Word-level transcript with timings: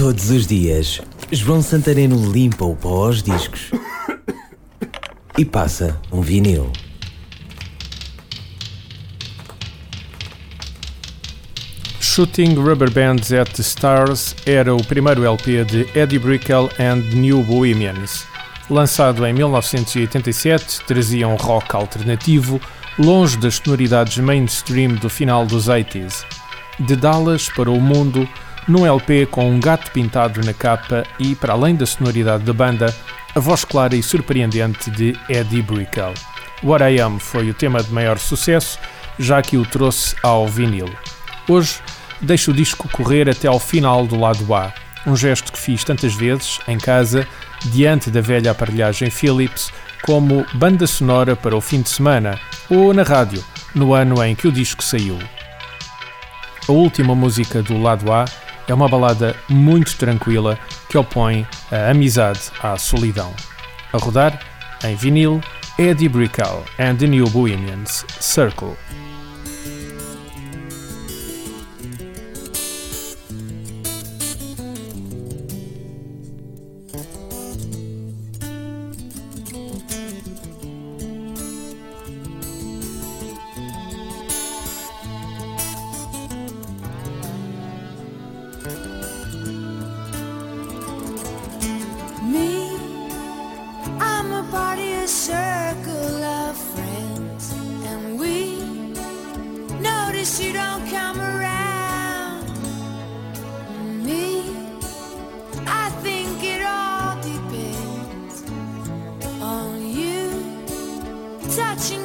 Todos 0.00 0.30
os 0.30 0.46
dias, 0.46 0.98
João 1.30 1.60
Santareno 1.60 2.32
limpa 2.32 2.64
o 2.64 2.74
pó 2.74 3.04
aos 3.04 3.22
discos 3.22 3.70
e 5.36 5.44
passa 5.44 6.00
um 6.10 6.22
vinil. 6.22 6.72
Shooting 12.00 12.54
Rubber 12.54 12.90
Bands 12.90 13.30
at 13.30 13.50
the 13.50 13.60
Stars 13.60 14.34
era 14.46 14.74
o 14.74 14.82
primeiro 14.82 15.22
LP 15.22 15.66
de 15.66 15.86
Eddie 15.94 16.18
Brickell 16.18 16.70
and 16.78 17.14
New 17.14 17.42
Bohemians. 17.42 18.24
Lançado 18.70 19.26
em 19.26 19.34
1987, 19.34 20.80
trazia 20.86 21.28
um 21.28 21.36
rock 21.36 21.76
alternativo, 21.76 22.58
longe 22.98 23.36
das 23.36 23.56
sonoridades 23.56 24.16
mainstream 24.16 24.94
do 24.94 25.10
final 25.10 25.44
dos 25.44 25.68
80s. 25.68 26.24
De 26.78 26.96
Dallas 26.96 27.50
para 27.50 27.70
o 27.70 27.78
mundo, 27.78 28.26
num 28.68 28.86
LP 28.86 29.26
com 29.26 29.50
um 29.50 29.58
gato 29.60 29.90
pintado 29.90 30.40
na 30.44 30.52
capa 30.52 31.04
e, 31.18 31.34
para 31.34 31.52
além 31.52 31.74
da 31.74 31.86
sonoridade 31.86 32.44
da 32.44 32.52
banda, 32.52 32.94
a 33.34 33.40
voz 33.40 33.64
clara 33.64 33.94
e 33.94 34.02
surpreendente 34.02 34.90
de 34.90 35.16
Eddie 35.28 35.62
Brickell. 35.62 36.14
What 36.62 36.84
I 36.84 37.00
Am 37.00 37.18
foi 37.18 37.48
o 37.48 37.54
tema 37.54 37.82
de 37.82 37.92
maior 37.92 38.18
sucesso, 38.18 38.78
já 39.18 39.40
que 39.40 39.56
o 39.56 39.64
trouxe 39.64 40.14
ao 40.22 40.46
vinil. 40.46 40.90
Hoje, 41.48 41.80
deixo 42.20 42.50
o 42.50 42.54
disco 42.54 42.88
correr 42.88 43.28
até 43.28 43.48
ao 43.48 43.58
final 43.58 44.06
do 44.06 44.18
lado 44.18 44.54
A, 44.54 44.72
um 45.06 45.16
gesto 45.16 45.52
que 45.52 45.58
fiz 45.58 45.84
tantas 45.84 46.14
vezes, 46.14 46.60
em 46.68 46.78
casa, 46.78 47.26
diante 47.66 48.10
da 48.10 48.20
velha 48.20 48.50
aparelhagem 48.50 49.10
Philips, 49.10 49.72
como 50.02 50.46
banda 50.54 50.86
sonora 50.86 51.34
para 51.34 51.56
o 51.56 51.60
fim 51.60 51.82
de 51.82 51.88
semana, 51.88 52.38
ou 52.68 52.92
na 52.92 53.02
rádio, 53.02 53.44
no 53.74 53.94
ano 53.94 54.22
em 54.22 54.34
que 54.34 54.48
o 54.48 54.52
disco 54.52 54.82
saiu. 54.82 55.18
A 56.68 56.72
última 56.72 57.14
música 57.14 57.62
do 57.62 57.80
lado 57.80 58.12
A 58.12 58.24
é 58.68 58.74
uma 58.74 58.88
balada 58.88 59.34
muito 59.48 59.96
tranquila 59.96 60.58
que 60.88 60.98
opõe 60.98 61.46
a 61.70 61.90
amizade 61.90 62.40
à 62.62 62.76
solidão. 62.76 63.34
A 63.92 63.98
rodar, 63.98 64.40
em 64.84 64.94
vinil, 64.94 65.40
Eddie 65.78 66.08
Brickell 66.08 66.64
and 66.78 66.96
the 66.96 67.06
New 67.06 67.28
Bohemians, 67.30 68.04
Circle. 68.20 68.76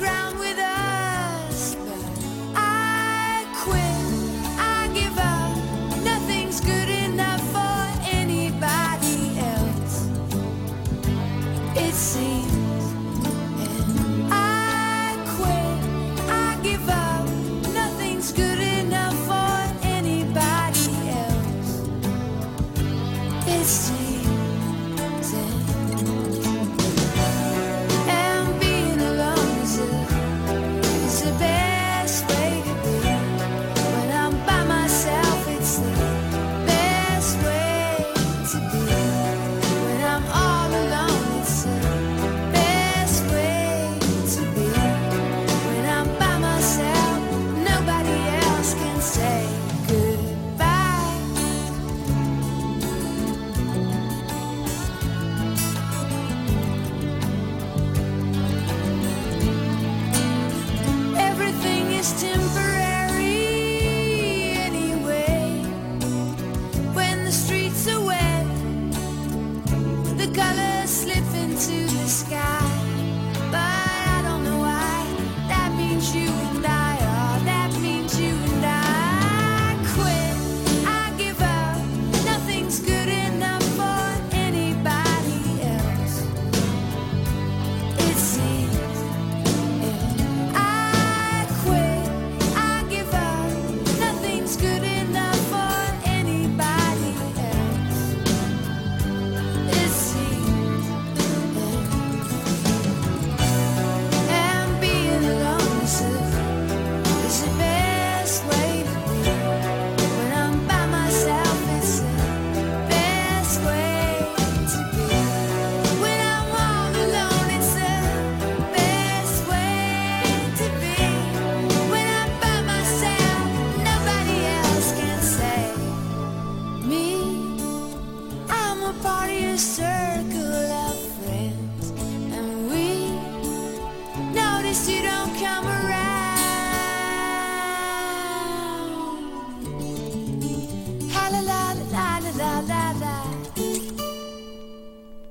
Ground 0.00 0.38
with 0.38 0.59
colors 70.40 70.90
slip 70.90 71.28
into 71.34 71.86
the 71.96 72.08
sky. 72.08 72.69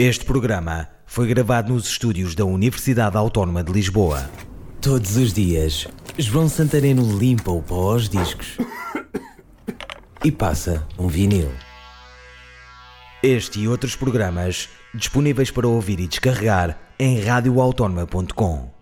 Este 0.00 0.24
programa 0.24 0.88
foi 1.06 1.26
gravado 1.26 1.74
nos 1.74 1.88
estúdios 1.88 2.36
da 2.36 2.44
Universidade 2.44 3.16
Autónoma 3.16 3.64
de 3.64 3.72
Lisboa. 3.72 4.30
Todos 4.80 5.16
os 5.16 5.32
dias, 5.32 5.88
João 6.16 6.48
Santareno 6.48 7.18
limpa 7.18 7.50
o 7.50 7.60
pó 7.60 7.94
aos 7.94 8.08
discos 8.08 8.58
e 10.24 10.30
passa 10.30 10.86
um 10.96 11.08
vinil. 11.08 11.50
Este 13.24 13.58
e 13.58 13.66
outros 13.66 13.96
programas 13.96 14.68
disponíveis 14.94 15.50
para 15.50 15.66
ouvir 15.66 15.98
e 15.98 16.06
descarregar 16.06 16.78
em 16.96 17.18
radioautónoma.com. 17.20 18.77